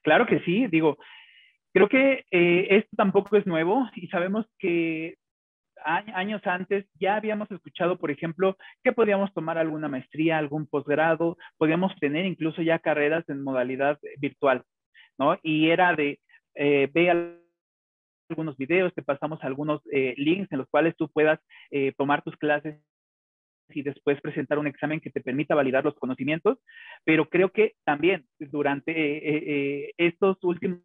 Claro 0.00 0.24
que 0.24 0.40
sí. 0.40 0.66
Digo, 0.68 0.96
creo 1.74 1.90
que 1.90 2.24
eh, 2.30 2.68
esto 2.70 2.88
tampoco 2.96 3.36
es 3.36 3.46
nuevo 3.46 3.86
y 3.94 4.06
sabemos 4.06 4.46
que 4.58 5.18
años 5.84 6.40
antes 6.46 6.86
ya 6.98 7.16
habíamos 7.16 7.50
escuchado, 7.50 7.98
por 7.98 8.10
ejemplo, 8.10 8.56
que 8.82 8.92
podíamos 8.92 9.30
tomar 9.34 9.58
alguna 9.58 9.88
maestría, 9.88 10.38
algún 10.38 10.66
posgrado, 10.66 11.36
podíamos 11.58 11.94
tener 12.00 12.24
incluso 12.24 12.62
ya 12.62 12.78
carreras 12.78 13.28
en 13.28 13.44
modalidad 13.44 13.98
virtual. 14.16 14.62
Y 15.42 15.68
era 15.68 15.94
de, 15.94 16.18
eh, 16.54 16.88
ve 16.94 17.10
algunos 18.30 18.56
videos, 18.56 18.94
te 18.94 19.02
pasamos 19.02 19.42
algunos 19.42 19.82
eh, 19.92 20.14
links 20.16 20.50
en 20.52 20.58
los 20.58 20.68
cuales 20.68 20.96
tú 20.96 21.08
puedas 21.10 21.40
eh, 21.70 21.92
tomar 21.96 22.22
tus 22.22 22.36
clases 22.36 22.80
y 23.68 23.82
después 23.82 24.20
presentar 24.20 24.58
un 24.58 24.66
examen 24.66 25.00
que 25.00 25.10
te 25.10 25.20
permita 25.20 25.54
validar 25.54 25.84
los 25.84 25.94
conocimientos, 25.94 26.58
pero 27.04 27.28
creo 27.28 27.50
que 27.50 27.74
también 27.84 28.26
durante 28.38 29.92
estos 29.96 30.42
últimos 30.42 30.80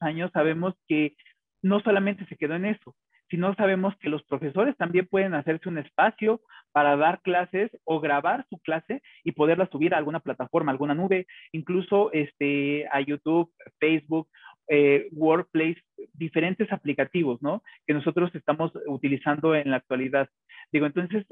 años 0.00 0.30
sabemos 0.32 0.74
que 0.88 1.14
no 1.62 1.80
solamente 1.80 2.24
se 2.26 2.36
quedó 2.36 2.54
en 2.54 2.66
eso, 2.66 2.94
sino 3.34 3.52
sabemos 3.56 3.96
que 3.96 4.08
los 4.08 4.22
profesores 4.22 4.76
también 4.76 5.08
pueden 5.08 5.34
hacerse 5.34 5.68
un 5.68 5.78
espacio 5.78 6.40
para 6.70 6.96
dar 6.96 7.20
clases 7.20 7.68
o 7.82 7.98
grabar 7.98 8.46
su 8.48 8.58
clase 8.58 9.02
y 9.24 9.32
poderla 9.32 9.68
subir 9.72 9.92
a 9.92 9.98
alguna 9.98 10.20
plataforma, 10.20 10.70
alguna 10.70 10.94
nube, 10.94 11.26
incluso 11.50 12.12
este, 12.12 12.86
a 12.92 13.00
YouTube, 13.00 13.52
Facebook, 13.80 14.28
eh, 14.68 15.08
Workplace, 15.10 15.82
diferentes 16.12 16.70
aplicativos, 16.70 17.42
¿no? 17.42 17.64
Que 17.88 17.94
nosotros 17.94 18.32
estamos 18.36 18.70
utilizando 18.86 19.56
en 19.56 19.72
la 19.72 19.78
actualidad. 19.78 20.28
Digo, 20.70 20.86
entonces, 20.86 21.26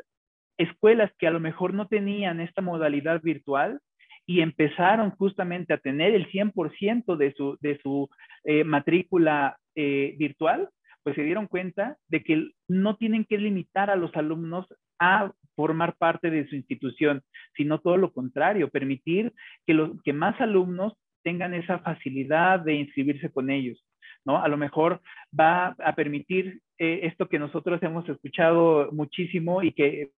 escuelas 0.58 1.12
que 1.20 1.28
a 1.28 1.30
lo 1.30 1.38
mejor 1.38 1.72
no 1.72 1.86
tenían 1.86 2.40
esta 2.40 2.62
modalidad 2.62 3.22
virtual, 3.22 3.80
y 4.24 4.40
empezaron 4.40 5.10
justamente 5.10 5.74
a 5.74 5.78
tener 5.78 6.14
el 6.14 6.30
100% 6.30 7.16
de 7.16 7.32
su, 7.34 7.58
de 7.60 7.78
su 7.82 8.08
eh, 8.44 8.62
matrícula 8.62 9.56
eh, 9.74 10.14
virtual, 10.16 10.68
pues 11.02 11.16
se 11.16 11.22
dieron 11.22 11.46
cuenta 11.46 11.96
de 12.08 12.22
que 12.22 12.50
no 12.68 12.96
tienen 12.96 13.24
que 13.24 13.38
limitar 13.38 13.90
a 13.90 13.96
los 13.96 14.14
alumnos 14.16 14.66
a 14.98 15.32
formar 15.56 15.96
parte 15.96 16.30
de 16.30 16.48
su 16.48 16.56
institución, 16.56 17.22
sino 17.56 17.80
todo 17.80 17.96
lo 17.96 18.12
contrario, 18.12 18.70
permitir 18.70 19.32
que, 19.66 19.74
los, 19.74 19.90
que 20.02 20.12
más 20.12 20.40
alumnos 20.40 20.94
tengan 21.22 21.54
esa 21.54 21.80
facilidad 21.80 22.60
de 22.60 22.74
inscribirse 22.74 23.30
con 23.30 23.50
ellos. 23.50 23.84
¿no? 24.24 24.42
A 24.42 24.48
lo 24.48 24.56
mejor 24.56 25.00
va 25.38 25.76
a 25.78 25.94
permitir 25.94 26.60
eh, 26.78 27.00
esto 27.04 27.28
que 27.28 27.38
nosotros 27.38 27.82
hemos 27.82 28.08
escuchado 28.08 28.90
muchísimo 28.92 29.62
y 29.62 29.72
que 29.72 30.10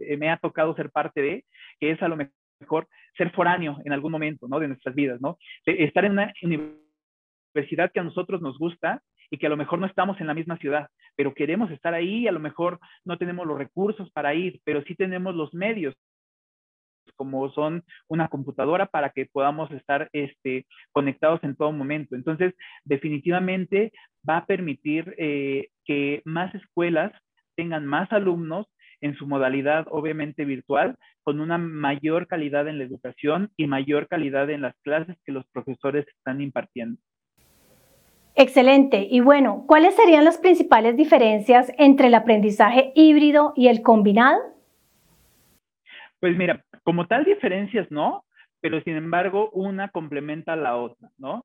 eh, 0.00 0.16
me 0.16 0.30
ha 0.30 0.38
tocado 0.38 0.74
ser 0.74 0.90
parte 0.90 1.20
de, 1.20 1.44
que 1.78 1.90
es 1.90 2.02
a 2.02 2.08
lo 2.08 2.16
mejor 2.16 2.88
ser 3.16 3.30
foráneo 3.32 3.78
en 3.84 3.92
algún 3.92 4.12
momento, 4.12 4.48
¿no? 4.48 4.58
De 4.58 4.68
nuestras 4.68 4.94
vidas, 4.94 5.20
¿no? 5.20 5.38
estar 5.66 6.04
en 6.04 6.12
una 6.12 6.32
universidad 6.42 7.92
que 7.92 8.00
a 8.00 8.04
nosotros 8.04 8.40
nos 8.40 8.58
gusta 8.58 9.02
y 9.34 9.38
que 9.38 9.46
a 9.46 9.50
lo 9.50 9.56
mejor 9.56 9.80
no 9.80 9.86
estamos 9.86 10.20
en 10.20 10.28
la 10.28 10.34
misma 10.34 10.56
ciudad, 10.58 10.88
pero 11.16 11.34
queremos 11.34 11.68
estar 11.72 11.92
ahí, 11.92 12.28
a 12.28 12.32
lo 12.32 12.38
mejor 12.38 12.78
no 13.04 13.18
tenemos 13.18 13.44
los 13.48 13.58
recursos 13.58 14.08
para 14.12 14.32
ir, 14.32 14.60
pero 14.62 14.80
sí 14.84 14.94
tenemos 14.94 15.34
los 15.34 15.52
medios 15.52 15.92
como 17.16 17.50
son 17.50 17.82
una 18.08 18.28
computadora 18.28 18.86
para 18.86 19.10
que 19.10 19.26
podamos 19.26 19.72
estar 19.72 20.08
este, 20.12 20.66
conectados 20.92 21.42
en 21.42 21.56
todo 21.56 21.72
momento. 21.72 22.14
Entonces, 22.14 22.54
definitivamente 22.84 23.92
va 24.28 24.38
a 24.38 24.46
permitir 24.46 25.16
eh, 25.18 25.68
que 25.84 26.22
más 26.24 26.54
escuelas 26.54 27.12
tengan 27.56 27.86
más 27.86 28.12
alumnos 28.12 28.66
en 29.00 29.16
su 29.16 29.26
modalidad 29.26 29.86
obviamente 29.90 30.44
virtual, 30.44 30.96
con 31.24 31.40
una 31.40 31.58
mayor 31.58 32.28
calidad 32.28 32.68
en 32.68 32.78
la 32.78 32.84
educación 32.84 33.50
y 33.56 33.66
mayor 33.66 34.06
calidad 34.06 34.48
en 34.50 34.62
las 34.62 34.76
clases 34.82 35.16
que 35.24 35.32
los 35.32 35.44
profesores 35.48 36.06
están 36.06 36.40
impartiendo. 36.40 37.00
Excelente. 38.36 39.06
Y 39.10 39.20
bueno, 39.20 39.64
¿cuáles 39.66 39.94
serían 39.94 40.24
las 40.24 40.38
principales 40.38 40.96
diferencias 40.96 41.72
entre 41.78 42.08
el 42.08 42.14
aprendizaje 42.14 42.92
híbrido 42.94 43.52
y 43.54 43.68
el 43.68 43.82
combinado? 43.82 44.40
Pues 46.18 46.36
mira, 46.36 46.64
como 46.82 47.06
tal 47.06 47.24
diferencias 47.24 47.90
no, 47.90 48.24
pero 48.60 48.80
sin 48.82 48.96
embargo 48.96 49.50
una 49.50 49.88
complementa 49.88 50.54
a 50.54 50.56
la 50.56 50.76
otra, 50.76 51.10
¿no? 51.18 51.44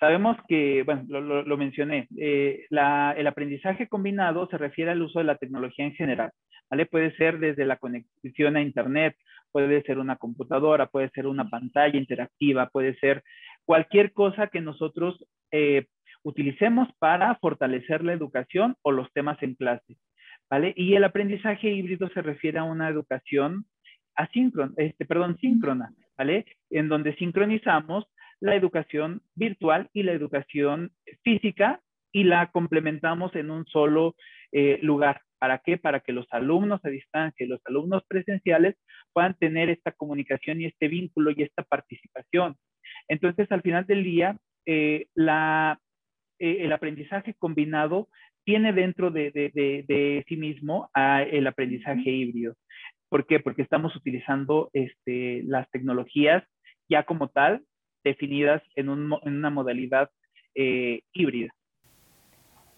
Sabemos 0.00 0.36
que, 0.48 0.82
bueno, 0.82 1.04
lo, 1.20 1.56
mencioné, 1.56 2.06
eh, 2.18 2.66
el 2.70 3.26
aprendizaje 3.26 3.88
combinado 3.88 4.46
se 4.48 4.58
refiere 4.58 4.90
al 4.90 5.00
uso 5.00 5.20
de 5.20 5.24
la 5.24 5.36
tecnología 5.36 5.86
en 5.86 5.94
general, 5.94 6.32
¿vale? 6.68 6.84
Puede 6.86 7.16
ser 7.16 7.38
desde 7.38 7.64
la 7.64 7.76
conexión 7.76 8.56
a 8.56 8.62
Internet, 8.62 9.16
puede 9.52 9.82
ser 9.84 9.98
una 9.98 10.16
computadora, 10.16 10.86
puede 10.86 11.08
ser 11.10 11.26
una 11.26 11.48
pantalla 11.48 11.96
interactiva, 11.96 12.68
puede 12.68 12.94
ser 12.98 13.22
cualquier 13.64 14.12
cosa 14.12 14.48
que 14.48 14.60
nosotros 14.60 15.24
eh, 15.50 15.86
utilicemos 16.26 16.88
para 16.98 17.36
fortalecer 17.36 18.02
la 18.02 18.12
educación 18.12 18.76
o 18.82 18.90
los 18.90 19.12
temas 19.12 19.40
en 19.42 19.54
clase. 19.54 19.96
¿Vale? 20.50 20.74
Y 20.76 20.94
el 20.94 21.04
aprendizaje 21.04 21.70
híbrido 21.70 22.08
se 22.10 22.22
refiere 22.22 22.58
a 22.58 22.64
una 22.64 22.88
educación 22.88 23.64
asíncrona, 24.14 24.72
este, 24.76 25.04
perdón, 25.04 25.36
síncrona, 25.40 25.92
¿vale? 26.16 26.46
En 26.70 26.88
donde 26.88 27.14
sincronizamos 27.16 28.06
la 28.40 28.54
educación 28.54 29.22
virtual 29.34 29.88
y 29.92 30.02
la 30.02 30.12
educación 30.12 30.92
física 31.22 31.80
y 32.12 32.24
la 32.24 32.50
complementamos 32.50 33.34
en 33.34 33.50
un 33.50 33.66
solo 33.66 34.14
eh, 34.52 34.78
lugar. 34.82 35.20
¿Para 35.38 35.58
qué? 35.58 35.78
Para 35.78 36.00
que 36.00 36.12
los 36.12 36.26
alumnos 36.30 36.80
a 36.84 36.88
distancia 36.88 37.44
y 37.44 37.48
los 37.48 37.60
alumnos 37.66 38.02
presenciales 38.08 38.76
puedan 39.12 39.34
tener 39.34 39.68
esta 39.68 39.92
comunicación 39.92 40.60
y 40.60 40.66
este 40.66 40.88
vínculo 40.88 41.30
y 41.30 41.42
esta 41.42 41.62
participación. 41.62 42.56
Entonces, 43.08 43.50
al 43.52 43.62
final 43.62 43.84
del 43.86 44.02
día, 44.02 44.36
eh, 44.64 45.06
la 45.14 45.78
eh, 46.38 46.58
el 46.60 46.72
aprendizaje 46.72 47.34
combinado 47.34 48.08
tiene 48.44 48.72
dentro 48.72 49.10
de, 49.10 50.24
sí 50.28 50.36
mismo 50.36 50.88
el 50.94 51.46
aprendizaje 51.46 52.10
híbrido. 52.10 52.54
¿Por 53.08 53.26
qué? 53.26 53.40
Porque 53.40 53.62
estamos 53.62 53.94
utilizando 53.96 54.70
este, 54.72 55.42
las 55.44 55.68
tecnologías 55.70 56.44
ya 56.88 57.02
como 57.04 57.28
tal 57.28 57.62
definidas 58.04 58.62
en, 58.76 58.88
una 58.88 59.50
modalidad 59.50 60.10
eh, 60.54 61.00
híbrida. 61.12 61.50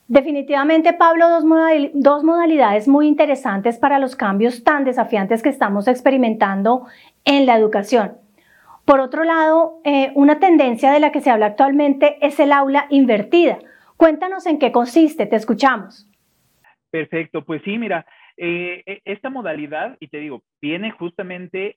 Definitivamente, 0.09 0.95
Pablo, 0.95 1.29
dos, 1.29 1.45
dos, 1.93 2.25
modalidades 2.25 2.88
muy 2.88 3.07
interesantes 3.07 3.77
para 3.77 3.99
los 3.99 4.17
cambios 4.17 4.65
tan 4.65 4.85
desafiantes 4.85 5.43
que 5.43 5.50
estamos 5.50 5.87
experimentando 5.87 6.87
en 7.27 7.45
la 7.45 7.59
educación. 7.59 8.17
Por 8.88 9.00
otro 9.00 9.23
lado, 9.23 9.83
eh, 9.85 10.12
una 10.14 10.40
tendencia 10.40 10.90
de 10.90 10.99
la 10.99 11.12
que 11.12 11.21
se 11.21 11.28
habla 11.28 11.45
actualmente 11.45 12.16
es 12.23 12.40
el 12.40 12.52
aula 12.52 12.87
invertida. 12.88 13.59
Cuéntanos 13.99 14.47
en 14.47 14.59
qué 14.59 14.73
consiste, 14.73 15.26
te 15.26 15.37
escuchamos. 15.37 16.11
Perfecto, 16.90 17.45
pues 17.45 17.61
sí, 17.66 17.76
mira, 17.76 18.07
eh, 18.38 18.83
e, 18.87 19.02
esta 19.04 19.28
modalidad, 19.28 19.99
y 20.00 20.09
te 20.09 20.21
digo, 20.21 20.42
viene 20.62 20.90
justamente 20.90 21.76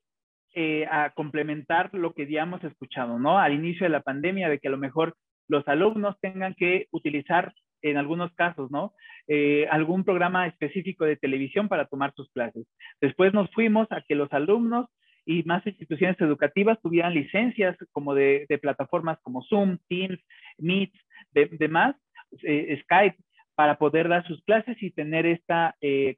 eh, 0.55 0.87
a 0.89 1.09
complementar 1.09 1.89
lo 1.93 2.13
que 2.13 2.31
ya 2.31 2.43
hemos 2.43 2.63
escuchado, 2.63 3.19
¿no? 3.19 3.39
Al 3.39 3.55
inicio 3.55 3.83
de 3.83 3.89
la 3.89 4.03
pandemia, 4.03 4.47
de 4.47 4.59
que 4.59 4.69
a 4.69 4.71
lo 4.71 4.77
mejor 4.77 5.17
los 5.49 5.67
alumnos 5.67 6.15
tengan 6.21 6.53
que 6.53 6.87
utilizar 6.91 7.53
en 7.81 7.97
algunos 7.97 8.33
casos, 8.35 8.71
¿no? 8.71 8.93
Algún 9.69 10.05
programa 10.05 10.47
específico 10.47 11.03
de 11.03 11.17
televisión 11.17 11.67
para 11.67 11.87
tomar 11.87 12.13
sus 12.13 12.31
clases. 12.31 12.65
Después 13.01 13.33
nos 13.33 13.51
fuimos 13.51 13.91
a 13.91 14.01
que 14.01 14.15
los 14.15 14.31
alumnos 14.31 14.87
y 15.25 15.43
más 15.43 15.65
instituciones 15.65 16.19
educativas 16.19 16.79
tuvieran 16.81 17.13
licencias 17.13 17.77
como 17.91 18.13
de, 18.13 18.45
plataformas 18.61 19.19
como 19.21 19.43
Zoom, 19.43 19.77
Teams, 19.87 20.19
Meet, 20.57 20.91
demás, 21.33 21.95
eh, 22.43 22.79
Skype, 22.83 23.17
para 23.55 23.77
poder 23.77 24.07
dar 24.07 24.25
sus 24.25 24.43
clases 24.43 24.81
y 24.81 24.91
tener 24.91 25.25
esta 25.25 25.75
eh, 25.81 26.17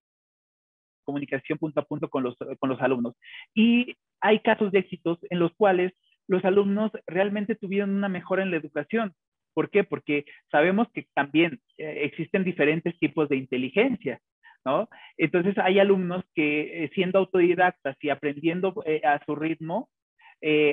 comunicación 1.03 1.57
punto 1.57 1.79
a 1.79 1.85
punto 1.85 2.09
con 2.09 2.23
los, 2.23 2.35
con 2.59 2.69
los 2.69 2.81
alumnos. 2.81 3.15
Y 3.53 3.95
hay 4.21 4.39
casos 4.39 4.71
de 4.71 4.79
éxitos 4.79 5.19
en 5.29 5.39
los 5.39 5.53
cuales 5.53 5.93
los 6.27 6.43
alumnos 6.45 6.91
realmente 7.05 7.55
tuvieron 7.55 7.91
una 7.91 8.09
mejora 8.09 8.43
en 8.43 8.51
la 8.51 8.57
educación. 8.57 9.13
¿Por 9.53 9.69
qué? 9.69 9.83
Porque 9.83 10.25
sabemos 10.51 10.87
que 10.93 11.07
también 11.13 11.59
eh, 11.77 12.03
existen 12.03 12.43
diferentes 12.43 12.97
tipos 12.99 13.29
de 13.29 13.37
inteligencia, 13.37 14.19
¿no? 14.65 14.89
Entonces 15.17 15.57
hay 15.57 15.79
alumnos 15.79 16.23
que 16.35 16.89
siendo 16.93 17.19
autodidactas 17.19 17.97
y 18.01 18.09
aprendiendo 18.09 18.73
a 19.03 19.23
su 19.25 19.35
ritmo, 19.35 19.89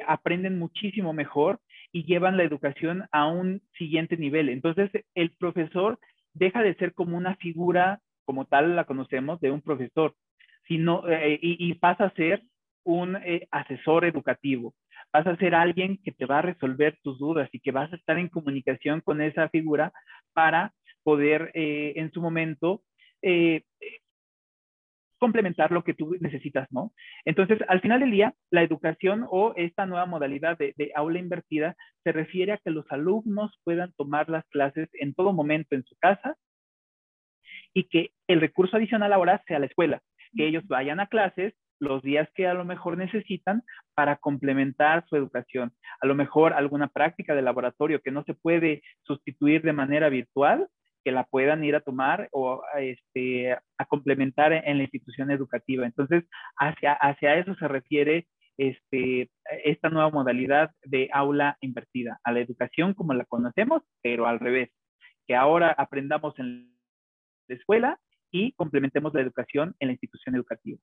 aprenden 0.06 0.58
muchísimo 0.58 1.12
mejor 1.12 1.60
y 1.92 2.04
llevan 2.04 2.36
la 2.36 2.44
educación 2.44 3.06
a 3.12 3.26
un 3.26 3.62
siguiente 3.76 4.16
nivel. 4.16 4.48
Entonces, 4.48 4.90
el 5.14 5.30
profesor 5.32 5.98
deja 6.34 6.62
de 6.62 6.74
ser 6.74 6.94
como 6.94 7.16
una 7.16 7.36
figura, 7.36 8.00
como 8.24 8.44
tal 8.44 8.76
la 8.76 8.84
conocemos, 8.84 9.40
de 9.40 9.50
un 9.50 9.60
profesor, 9.60 10.14
sino, 10.68 11.08
eh, 11.08 11.38
y, 11.42 11.74
pasa 11.74 12.04
a 12.04 12.14
ser 12.14 12.42
un 12.84 13.16
eh, 13.16 13.48
asesor 13.50 14.04
educativo. 14.04 14.74
Vas 15.12 15.26
a 15.26 15.36
ser 15.36 15.54
alguien 15.54 15.98
que 16.04 16.12
te 16.12 16.26
va 16.26 16.38
a 16.38 16.42
resolver 16.42 16.96
tus 17.02 17.18
dudas 17.18 17.48
y 17.52 17.60
que 17.60 17.72
vas 17.72 17.92
a 17.92 17.96
estar 17.96 18.18
en 18.18 18.28
comunicación 18.28 19.00
con 19.00 19.20
esa 19.20 19.48
figura 19.48 19.92
para 20.32 20.72
poder 21.02 21.50
eh, 21.54 21.94
en 21.96 22.12
su 22.12 22.20
momento 22.20 22.82
complementar 25.20 25.70
lo 25.70 25.84
que 25.84 25.94
tú 25.94 26.16
necesitas, 26.18 26.66
¿no? 26.72 26.92
Entonces, 27.24 27.58
al 27.68 27.80
final 27.82 28.00
del 28.00 28.10
día, 28.10 28.34
la 28.50 28.62
educación 28.62 29.26
o 29.30 29.52
esta 29.54 29.86
nueva 29.86 30.06
modalidad 30.06 30.58
de, 30.58 30.92
aula 30.96 31.20
invertida 31.20 31.76
se 32.02 32.10
refiere 32.10 32.52
a 32.52 32.58
que 32.58 32.70
los 32.70 32.90
alumnos 32.90 33.60
puedan 33.62 33.92
tomar 33.92 34.30
las 34.30 34.46
clases 34.48 34.88
en 34.94 35.14
todo 35.14 35.34
momento 35.34 35.76
en 35.76 35.84
su 35.84 35.94
casa 35.96 36.36
y 37.74 37.84
que 37.84 38.12
el 38.26 38.40
recurso 38.40 38.78
adicional 38.78 39.12
ahora 39.12 39.42
sea 39.46 39.58
la 39.58 39.66
escuela, 39.66 40.00
que 40.34 40.46
ellos 40.48 40.66
vayan 40.66 41.00
a 41.00 41.06
clases 41.06 41.54
los 41.78 42.02
días 42.02 42.28
que 42.34 42.46
a 42.46 42.54
lo 42.54 42.64
mejor 42.64 42.96
necesitan 42.96 43.62
para 43.94 44.16
complementar 44.16 45.04
su 45.06 45.16
educación. 45.16 45.72
A 46.00 46.06
lo 46.06 46.14
mejor 46.14 46.54
alguna 46.54 46.88
práctica 46.88 47.34
de 47.34 47.42
laboratorio 47.42 48.00
que 48.00 48.10
no 48.10 48.24
se 48.24 48.34
puede 48.34 48.82
sustituir 49.02 49.62
de 49.62 49.72
manera 49.74 50.08
virtual, 50.08 50.66
que 51.04 51.12
la 51.12 51.24
puedan 51.24 51.64
ir 51.64 51.76
a 51.76 51.80
tomar 51.80 52.28
o 52.32 52.62
este, 52.78 53.52
a 53.52 53.84
complementar 53.88 54.52
en, 54.52 54.76
la 54.78 54.84
institución 54.84 55.30
educativa. 55.30 55.86
Entonces, 55.86 56.24
hacia, 56.56 56.92
hacia 56.92 57.36
eso 57.36 57.54
se 57.54 57.68
refiere 57.68 58.26
este, 58.58 59.30
esta 59.64 59.88
nueva 59.88 60.10
modalidad 60.10 60.70
de 60.84 61.08
aula 61.12 61.56
invertida, 61.60 62.20
a 62.24 62.32
la 62.32 62.40
educación 62.40 62.94
como 62.94 63.14
la 63.14 63.24
conocemos, 63.24 63.82
pero 64.02 64.26
al 64.26 64.38
revés, 64.38 64.70
que 65.26 65.34
ahora 65.34 65.74
aprendamos 65.76 66.38
en 66.38 66.70
la 67.48 67.54
escuela 67.54 67.98
y 68.30 68.52
complementemos 68.52 69.14
la 69.14 69.22
educación 69.22 69.74
en 69.78 69.88
la 69.88 69.92
institución 69.92 70.34
educativa. 70.34 70.78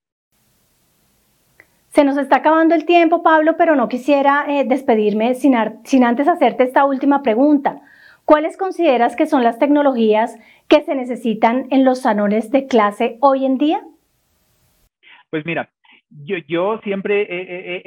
Se 1.90 2.04
nos 2.04 2.18
está 2.18 2.38
acabando 2.38 2.76
el 2.76 2.86
tiempo, 2.86 3.24
Pablo, 3.24 3.56
pero 3.58 3.76
no 3.76 3.88
quisiera 3.88 4.46
eh, 4.48 4.66
despedirme 4.66 5.36
sin, 5.36 5.54
sin 5.84 6.04
antes 6.04 6.28
hacerte 6.28 6.64
esta 6.64 6.86
última 6.86 7.24
pregunta. 7.24 7.82
¿Cuáles 8.28 8.58
consideras 8.58 9.16
que 9.16 9.26
son 9.26 9.42
las 9.42 9.58
tecnologías 9.58 10.38
que 10.68 10.84
se 10.84 10.96
necesitan 10.96 11.68
en 11.72 11.86
los 11.86 12.02
salones 12.02 12.52
de 12.52 12.68
clase 12.68 13.18
hoy 13.22 13.46
en 13.46 13.58
día? 13.58 13.80
Pues 15.30 15.46
mira, 15.46 15.72
yo, 16.10 16.78
siempre 16.84 17.26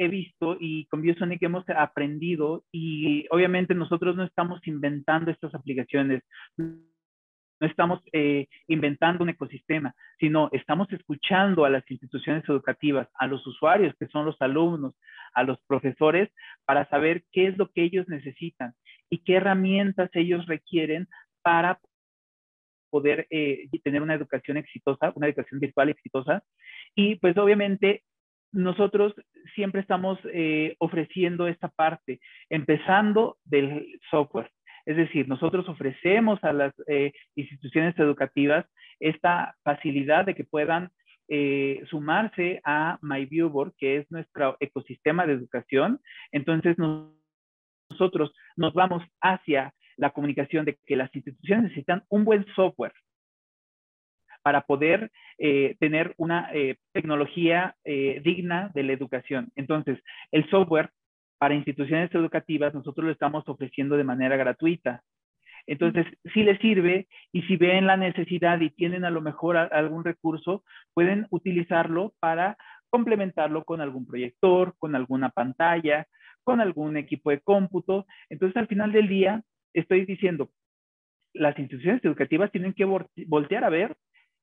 he, 0.03 0.07
visto 0.07 0.57
y 0.59 0.85
con 0.85 1.03
Biosonic 1.03 1.43
hemos 1.43 1.63
aprendido 1.69 2.63
y 2.71 3.27
obviamente 3.29 3.75
nosotros 3.75 4.15
no 4.15 4.23
estamos 4.23 4.65
inventando 4.65 5.29
estas 5.29 5.53
aplicaciones, 5.53 6.23
no 6.57 7.67
estamos 7.67 8.01
eh, 8.11 8.47
inventando 8.67 9.23
un 9.23 9.29
ecosistema, 9.29 9.93
sino 10.19 10.49
estamos 10.53 10.91
escuchando 10.91 11.65
a 11.65 11.69
las 11.69 11.83
instituciones 11.91 12.43
educativas, 12.49 13.07
a 13.13 13.27
los 13.27 13.45
usuarios 13.45 13.93
que 13.99 14.07
son 14.07 14.25
los 14.25 14.41
alumnos, 14.41 14.95
a 15.35 15.43
los 15.43 15.59
profesores, 15.67 16.31
para 16.65 16.89
saber 16.89 17.25
qué 17.31 17.45
es 17.45 17.59
lo 17.59 17.69
que 17.69 17.83
ellos 17.83 18.07
necesitan 18.07 18.73
y 19.11 19.19
qué 19.19 19.35
herramientas 19.35 20.09
ellos 20.13 20.47
requieren 20.47 21.07
para 21.43 21.79
poder 22.89 23.27
eh, 23.29 23.67
tener 23.83 24.01
una 24.01 24.15
educación 24.15 24.57
exitosa, 24.57 25.11
una 25.15 25.27
educación 25.27 25.59
virtual 25.59 25.89
exitosa. 25.89 26.43
Y 26.95 27.15
pues 27.15 27.37
obviamente 27.37 28.03
nosotros 28.51 29.13
siempre 29.55 29.81
estamos 29.81 30.17
eh, 30.33 30.75
ofreciendo 30.79 31.47
esta 31.47 31.69
parte, 31.69 32.19
empezando 32.49 33.37
del 33.43 33.99
software. 34.09 34.49
Es 34.85 34.97
decir, 34.97 35.27
nosotros 35.27 35.67
ofrecemos 35.69 36.43
a 36.43 36.53
las 36.53 36.73
eh, 36.87 37.13
instituciones 37.35 37.97
educativas 37.99 38.65
esta 38.99 39.55
facilidad 39.63 40.25
de 40.25 40.35
que 40.35 40.43
puedan 40.43 40.89
sumarse 41.89 42.59
a 42.65 42.99
MyViewboard, 43.01 43.71
que 43.77 43.95
es 43.95 44.11
nuestro 44.11 44.57
ecosistema 44.59 45.25
de 45.25 45.31
educación. 45.31 46.01
Entonces, 46.33 46.77
nos 46.77 47.20
nosotros 47.91 48.33
nos 48.55 48.73
vamos 48.73 49.03
hacia 49.21 49.73
la 49.97 50.11
comunicación 50.11 50.65
de 50.65 50.77
que 50.85 50.95
las 50.95 51.13
instituciones 51.15 51.65
necesitan 51.65 52.03
un 52.09 52.25
buen 52.25 52.45
software 52.55 52.93
para 54.41 54.61
poder 54.61 55.11
eh, 55.37 55.75
tener 55.79 56.13
una 56.17 56.49
eh, 56.53 56.77
tecnología 56.93 57.75
eh, 57.83 58.21
digna 58.23 58.71
de 58.73 58.83
la 58.83 58.93
educación. 58.93 59.51
Entonces, 59.55 59.99
el 60.31 60.49
software 60.49 60.89
para 61.37 61.53
instituciones 61.53 62.13
educativas 62.13 62.73
nosotros 62.73 63.05
lo 63.05 63.11
estamos 63.11 63.47
ofreciendo 63.47 63.97
de 63.97 64.03
manera 64.03 64.35
gratuita. 64.37 65.03
Entonces, 65.67 66.05
si 66.33 66.43
les 66.43 66.59
sirve 66.59 67.07
y 67.31 67.43
si 67.43 67.55
ven 67.55 67.85
la 67.85 67.97
necesidad 67.97 68.59
y 68.61 68.71
tienen 68.71 69.05
a 69.05 69.11
lo 69.11 69.21
mejor 69.21 69.57
algún 69.57 70.03
recurso, 70.03 70.63
pueden 70.93 71.27
utilizarlo 71.29 72.13
para 72.19 72.57
complementarlo 72.89 73.63
con 73.63 73.79
algún 73.79 74.05
proyector, 74.05 74.75
con 74.79 74.95
alguna 74.95 75.29
pantalla, 75.29 76.07
con 76.43 76.61
algún 76.61 76.97
equipo 76.97 77.29
de 77.29 77.39
cómputo. 77.39 78.05
Entonces, 78.29 78.57
al 78.57 78.67
final 78.67 78.91
del 78.91 79.07
día, 79.07 79.43
estoy 79.73 80.05
diciendo, 80.05 80.49
las 81.33 81.57
instituciones 81.57 82.03
educativas 82.03 82.51
tienen 82.51 82.73
que 82.73 82.85
voltear 82.85 83.63
a 83.63 83.69
ver 83.69 83.95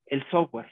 el 0.06 0.24
software 0.30 0.70